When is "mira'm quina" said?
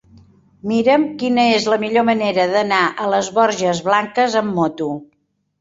0.69-1.43